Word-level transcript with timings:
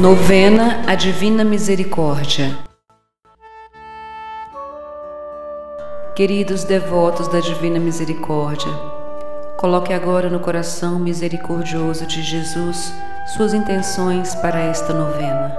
Novena 0.00 0.82
a 0.86 0.94
Divina 0.94 1.44
Misericórdia. 1.44 2.56
Queridos 6.16 6.64
devotos 6.64 7.28
da 7.28 7.38
Divina 7.38 7.78
Misericórdia, 7.78 8.72
coloque 9.58 9.92
agora 9.92 10.30
no 10.30 10.40
coração 10.40 10.98
misericordioso 10.98 12.06
de 12.06 12.22
Jesus 12.22 12.94
suas 13.36 13.52
intenções 13.52 14.34
para 14.36 14.58
esta 14.60 14.94
novena. 14.94 15.54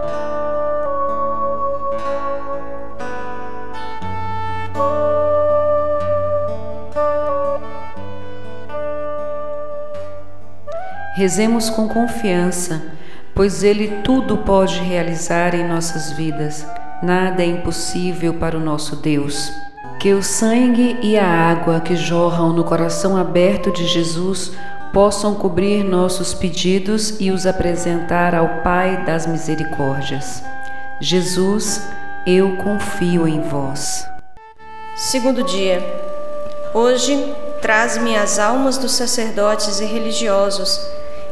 Rezemos 11.16 11.70
com 11.70 11.88
confiança 11.88 12.99
pois 13.34 13.63
Ele 13.63 14.02
tudo 14.03 14.38
pode 14.38 14.80
realizar 14.80 15.55
em 15.55 15.67
nossas 15.67 16.12
vidas. 16.12 16.66
Nada 17.02 17.41
é 17.41 17.45
impossível 17.45 18.34
para 18.35 18.57
o 18.57 18.59
nosso 18.59 18.95
Deus. 18.95 19.52
Que 19.99 20.13
o 20.13 20.21
sangue 20.21 20.98
e 21.02 21.17
a 21.17 21.27
água 21.27 21.80
que 21.80 21.95
jorram 21.95 22.54
no 22.54 22.63
coração 22.63 23.17
aberto 23.17 23.71
de 23.71 23.85
Jesus 23.85 24.52
possam 24.94 25.35
cobrir 25.35 25.84
nossos 25.84 26.34
pedidos 26.34 27.16
e 27.20 27.31
os 27.31 27.45
apresentar 27.45 28.35
ao 28.35 28.62
Pai 28.62 29.05
das 29.05 29.26
Misericórdias. 29.26 30.43
Jesus, 30.99 31.82
eu 32.27 32.57
confio 32.57 33.27
em 33.27 33.41
vós. 33.41 34.05
Segundo 34.95 35.43
dia. 35.43 35.82
Hoje, 36.73 37.34
traz-me 37.62 38.16
as 38.16 38.38
almas 38.38 38.77
dos 38.77 38.91
sacerdotes 38.91 39.79
e 39.79 39.85
religiosos 39.85 40.79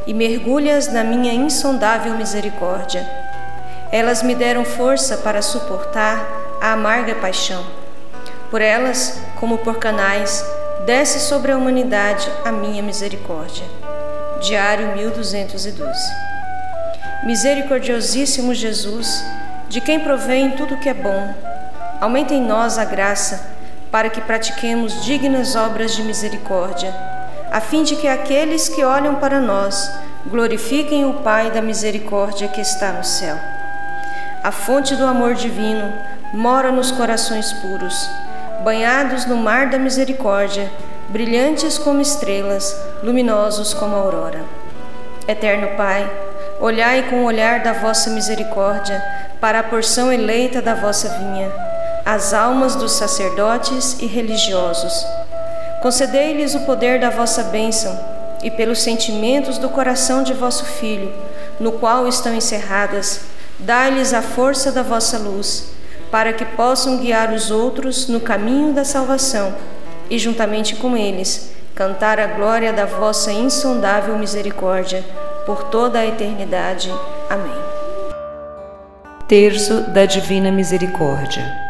e 0.06 0.14
mergulhas 0.14 0.88
na 0.92 1.04
minha 1.04 1.32
insondável 1.32 2.14
misericórdia. 2.14 3.06
Elas 3.92 4.22
me 4.22 4.34
deram 4.34 4.64
força 4.64 5.16
para 5.18 5.42
suportar 5.42 6.24
a 6.60 6.72
amarga 6.72 7.14
paixão. 7.14 7.64
Por 8.50 8.60
elas, 8.60 9.20
como 9.38 9.58
por 9.58 9.78
canais, 9.78 10.44
desce 10.86 11.20
sobre 11.20 11.52
a 11.52 11.56
humanidade 11.56 12.30
a 12.44 12.52
minha 12.52 12.82
misericórdia. 12.82 13.64
Diário 14.40 14.96
1212. 14.96 15.98
Misericordiosíssimo 17.24 18.54
Jesus, 18.54 19.22
de 19.68 19.80
quem 19.80 20.00
provém 20.00 20.52
tudo 20.52 20.78
que 20.78 20.88
é 20.88 20.94
bom, 20.94 21.34
aumenta 22.00 22.32
em 22.32 22.42
nós 22.42 22.78
a 22.78 22.84
graça 22.84 23.50
para 23.90 24.08
que 24.08 24.20
pratiquemos 24.20 25.04
dignas 25.04 25.54
obras 25.54 25.94
de 25.94 26.02
misericórdia 26.02 27.09
a 27.50 27.60
fim 27.60 27.82
de 27.82 27.96
que 27.96 28.06
aqueles 28.06 28.68
que 28.68 28.84
olham 28.84 29.16
para 29.16 29.40
nós 29.40 29.90
glorifiquem 30.26 31.04
o 31.04 31.14
Pai 31.14 31.50
da 31.50 31.60
misericórdia 31.60 32.46
que 32.46 32.60
está 32.60 32.92
no 32.92 33.02
céu. 33.02 33.36
A 34.42 34.52
fonte 34.52 34.94
do 34.94 35.04
amor 35.04 35.34
divino 35.34 35.92
mora 36.32 36.70
nos 36.70 36.92
corações 36.92 37.52
puros, 37.54 38.08
banhados 38.62 39.26
no 39.26 39.36
mar 39.36 39.68
da 39.68 39.78
misericórdia, 39.78 40.70
brilhantes 41.08 41.76
como 41.76 42.00
estrelas, 42.00 42.76
luminosos 43.02 43.74
como 43.74 43.96
a 43.96 43.98
aurora. 43.98 44.44
Eterno 45.26 45.76
Pai, 45.76 46.08
olhai 46.60 47.10
com 47.10 47.22
o 47.22 47.24
olhar 47.24 47.64
da 47.64 47.72
vossa 47.72 48.10
misericórdia 48.10 49.02
para 49.40 49.58
a 49.58 49.64
porção 49.64 50.12
eleita 50.12 50.62
da 50.62 50.74
vossa 50.74 51.08
vinha, 51.18 51.50
as 52.04 52.32
almas 52.32 52.76
dos 52.76 52.92
sacerdotes 52.92 53.98
e 54.00 54.06
religiosos 54.06 55.04
Concedei-lhes 55.80 56.54
o 56.54 56.60
poder 56.60 57.00
da 57.00 57.08
vossa 57.08 57.44
bênção 57.44 57.98
e 58.42 58.50
pelos 58.50 58.80
sentimentos 58.80 59.58
do 59.58 59.68
coração 59.68 60.22
de 60.22 60.34
vosso 60.34 60.64
Filho, 60.64 61.12
no 61.58 61.72
qual 61.72 62.06
estão 62.06 62.34
encerradas, 62.34 63.22
dai-lhes 63.58 64.12
a 64.12 64.22
força 64.22 64.70
da 64.70 64.82
vossa 64.82 65.18
luz, 65.18 65.72
para 66.10 66.32
que 66.32 66.44
possam 66.44 66.98
guiar 66.98 67.32
os 67.32 67.50
outros 67.50 68.08
no 68.08 68.20
caminho 68.20 68.72
da 68.72 68.84
salvação 68.84 69.54
e, 70.08 70.18
juntamente 70.18 70.76
com 70.76 70.96
eles, 70.96 71.50
cantar 71.74 72.18
a 72.18 72.26
glória 72.26 72.72
da 72.72 72.84
vossa 72.84 73.32
insondável 73.32 74.18
misericórdia 74.18 75.04
por 75.46 75.64
toda 75.64 75.98
a 75.98 76.06
eternidade. 76.06 76.92
Amém. 77.28 77.54
Terço 79.26 79.82
da 79.92 80.04
Divina 80.04 80.50
Misericórdia. 80.50 81.69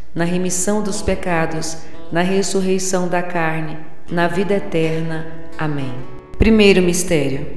na 0.13 0.25
remissão 0.25 0.81
dos 0.81 1.01
pecados, 1.01 1.77
na 2.11 2.21
ressurreição 2.21 3.07
da 3.07 3.23
carne, 3.23 3.77
na 4.09 4.27
vida 4.27 4.55
eterna. 4.55 5.27
Amém. 5.57 5.93
Primeiro 6.37 6.81
mistério. 6.81 7.47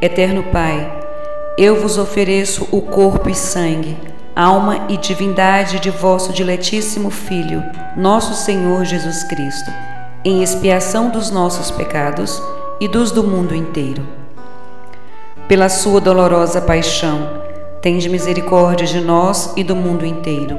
Eterno 0.00 0.42
Pai, 0.44 0.92
eu 1.56 1.80
vos 1.80 1.96
ofereço 1.96 2.68
o 2.70 2.82
corpo 2.82 3.30
e 3.30 3.34
sangue, 3.34 3.96
alma 4.36 4.86
e 4.88 4.96
divindade 4.96 5.80
de 5.80 5.90
vosso 5.90 6.32
diletíssimo 6.32 7.10
Filho, 7.10 7.62
nosso 7.96 8.34
Senhor 8.34 8.84
Jesus 8.84 9.24
Cristo, 9.24 9.70
em 10.24 10.42
expiação 10.42 11.10
dos 11.10 11.30
nossos 11.30 11.70
pecados 11.70 12.40
e 12.80 12.86
dos 12.86 13.10
do 13.10 13.24
mundo 13.24 13.54
inteiro. 13.54 14.06
Pela 15.48 15.70
sua 15.70 16.00
dolorosa 16.00 16.60
paixão, 16.60 17.42
tende 17.80 18.08
misericórdia 18.10 18.86
de 18.86 19.00
nós 19.00 19.54
e 19.56 19.64
do 19.64 19.74
mundo 19.74 20.04
inteiro 20.04 20.58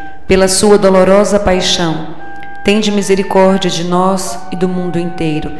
pela 0.27 0.47
sua 0.47 0.77
dolorosa 0.77 1.39
paixão, 1.39 2.07
tende 2.63 2.91
misericórdia 2.91 3.69
de 3.69 3.83
nós 3.83 4.37
e 4.51 4.55
do 4.55 4.67
mundo 4.67 4.97
inteiro. 4.97 5.51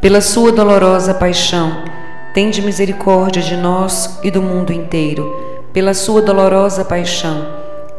Pela 0.00 0.20
sua 0.20 0.52
dolorosa 0.52 1.12
paixão, 1.12 1.84
tende 2.32 2.62
misericórdia 2.62 3.42
de 3.42 3.56
nós 3.56 4.18
e 4.22 4.30
do 4.30 4.40
mundo 4.40 4.72
inteiro. 4.72 5.24
Pela 5.72 5.94
sua 5.94 6.22
dolorosa 6.22 6.84
paixão, 6.84 7.46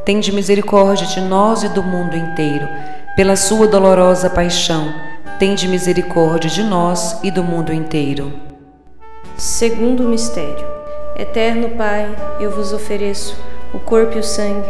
tende 0.05 0.31
misericórdia 0.31 1.05
de 1.05 1.21
nós 1.21 1.63
e 1.63 1.69
do 1.69 1.83
mundo 1.83 2.15
inteiro. 2.15 2.67
pela 3.15 3.35
sua 3.35 3.67
dolorosa 3.67 4.29
paixão, 4.29 4.93
tende 5.37 5.67
misericórdia 5.67 6.49
de 6.49 6.63
nós 6.63 7.19
e 7.23 7.29
do 7.29 7.43
mundo 7.43 7.73
inteiro. 7.73 8.31
Segundo 9.37 10.03
mistério. 10.03 10.65
Eterno 11.15 11.69
Pai, 11.77 12.09
eu 12.39 12.49
vos 12.49 12.71
ofereço 12.73 13.35
o 13.73 13.79
corpo 13.79 14.15
e 14.15 14.19
o 14.19 14.23
sangue, 14.23 14.69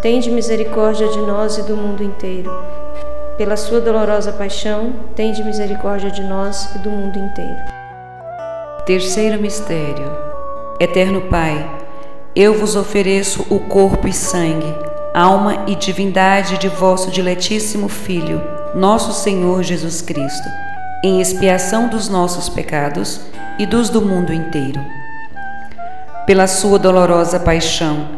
tende 0.00 0.30
misericórdia 0.30 1.08
de 1.08 1.18
nós 1.18 1.58
e 1.58 1.62
do 1.62 1.76
mundo 1.76 2.02
inteiro. 2.04 2.50
Pela 3.36 3.56
sua 3.56 3.80
dolorosa 3.80 4.32
paixão, 4.32 4.92
tende 5.14 5.42
misericórdia 5.42 6.10
de 6.10 6.22
nós 6.22 6.74
e 6.74 6.78
do 6.78 6.90
mundo 6.90 7.18
inteiro. 7.18 7.56
Terceiro 8.86 9.40
mistério. 9.40 10.10
Eterno 10.78 11.22
Pai, 11.22 11.68
eu 12.34 12.54
vos 12.54 12.76
ofereço 12.76 13.44
o 13.50 13.58
corpo 13.58 14.06
e 14.06 14.12
sangue, 14.12 14.72
alma 15.12 15.64
e 15.66 15.74
divindade 15.74 16.58
de 16.58 16.68
vosso 16.68 17.10
diletíssimo 17.10 17.88
Filho, 17.88 18.40
nosso 18.74 19.12
Senhor 19.12 19.64
Jesus 19.64 20.00
Cristo, 20.00 20.48
em 21.02 21.20
expiação 21.20 21.88
dos 21.88 22.08
nossos 22.08 22.48
pecados 22.48 23.20
e 23.58 23.66
dos 23.66 23.90
do 23.90 24.00
mundo 24.00 24.32
inteiro. 24.32 24.80
Pela 26.24 26.46
sua 26.46 26.78
dolorosa 26.78 27.40
paixão, 27.40 28.17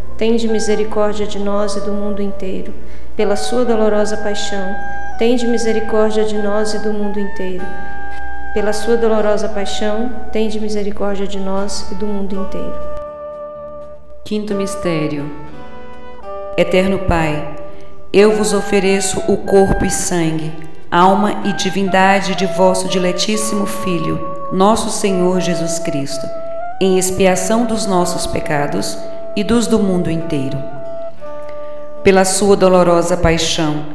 tende 0.21 0.47
misericórdia 0.47 1.25
de 1.25 1.39
nós 1.39 1.75
e 1.75 1.81
do 1.81 1.91
mundo 1.91 2.21
inteiro. 2.21 2.71
Pela 3.17 3.35
sua 3.35 3.65
dolorosa 3.65 4.15
paixão, 4.17 4.75
tende 5.17 5.47
misericórdia 5.47 6.23
de 6.23 6.37
nós 6.37 6.75
e 6.75 6.77
do 6.77 6.93
mundo 6.93 7.19
inteiro. 7.19 7.65
Pela 8.53 8.71
sua 8.71 8.95
dolorosa 8.95 9.49
paixão, 9.49 10.11
tende 10.31 10.59
misericórdia 10.59 11.25
de 11.25 11.39
nós 11.39 11.87
e 11.91 11.95
do 11.95 12.05
mundo 12.05 12.35
inteiro. 12.35 12.79
Quinto 14.23 14.53
mistério. 14.53 15.27
Eterno 16.55 16.99
Pai, 16.99 17.55
eu 18.13 18.31
vos 18.35 18.53
ofereço 18.53 19.23
o 19.27 19.37
corpo 19.37 19.83
e 19.83 19.89
sangue, 19.89 20.53
alma 20.91 21.41
e 21.45 21.53
divindade 21.53 22.35
de 22.35 22.45
vosso 22.45 22.87
diletíssimo 22.87 23.65
Filho, 23.65 24.49
nosso 24.53 24.91
Senhor 24.91 25.41
Jesus 25.41 25.79
Cristo, 25.79 26.27
em 26.79 26.99
expiação 26.99 27.65
dos 27.65 27.87
nossos 27.87 28.27
pecados 28.27 28.95
e 29.35 29.43
dos 29.43 29.67
do 29.67 29.79
mundo 29.79 30.09
inteiro. 30.09 30.57
Pela 32.03 32.25
sua 32.25 32.55
dolorosa 32.55 33.15
paixão, 33.15 33.85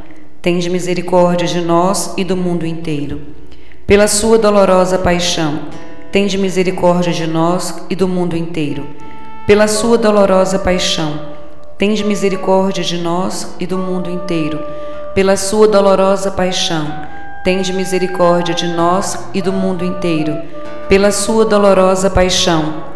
tende 0.40 0.70
misericórdia 0.70 1.46
de 1.46 1.60
nós 1.60 2.14
e 2.16 2.24
do 2.24 2.36
mundo 2.36 2.64
inteiro. 2.66 3.20
Pela 3.86 4.08
sua 4.08 4.38
dolorosa 4.38 4.98
paixão, 4.98 5.60
tende 6.10 6.38
misericórdia 6.38 7.12
de 7.12 7.26
nós 7.26 7.84
e 7.90 7.94
do 7.94 8.06
mundo 8.06 8.36
inteiro. 8.36 8.86
Pela 9.46 9.68
sua 9.68 9.96
dolorosa 9.96 10.58
paixão, 10.58 11.36
Tende 11.78 12.02
misericórdia 12.04 12.82
de 12.82 12.96
nós 12.96 13.54
e 13.60 13.66
do 13.66 13.76
mundo 13.76 14.08
inteiro, 14.08 14.58
pela 15.14 15.36
sua 15.36 15.68
dolorosa 15.68 16.30
paixão. 16.30 16.86
Tende 17.44 17.70
misericórdia 17.70 18.54
de 18.54 18.66
nós 18.68 19.28
e 19.34 19.42
do 19.42 19.52
mundo 19.52 19.84
inteiro, 19.84 20.34
pela 20.88 21.12
sua 21.12 21.44
dolorosa 21.44 22.08
paixão. 22.08 22.95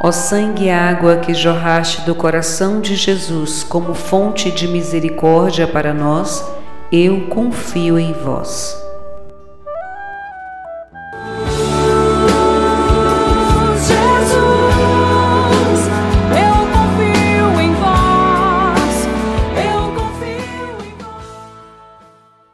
Ó 0.00 0.12
sangue 0.12 0.66
e 0.66 0.70
água 0.70 1.16
que 1.16 1.34
jorraste 1.34 2.02
do 2.02 2.14
coração 2.14 2.80
de 2.80 2.94
Jesus 2.94 3.64
como 3.64 3.94
fonte 3.94 4.48
de 4.48 4.68
misericórdia 4.68 5.66
para 5.66 5.92
nós, 5.92 6.44
eu 6.92 7.22
confio 7.22 7.98
em 7.98 8.12
vós. 8.12 8.87